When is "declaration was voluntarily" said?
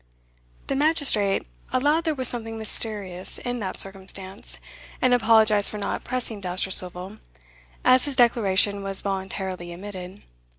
8.15-9.71